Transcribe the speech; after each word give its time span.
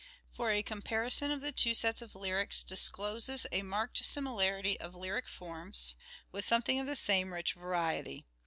For 0.33 0.49
a 0.49 0.63
comparison 0.63 1.29
of 1.29 1.41
the 1.41 1.51
two 1.51 1.75
sets 1.75 2.01
of 2.01 2.15
lyrics 2.15 2.63
discloses 2.63 3.45
a 3.51 3.61
marked 3.61 4.03
similarity 4.03 4.79
of 4.79 4.95
lyric 4.95 5.27
forms, 5.27 5.93
with 6.31 6.43
something 6.43 6.79
of 6.79 6.87
the 6.87 6.95
same 6.95 7.31
rich 7.31 7.53
variety. 7.53 8.25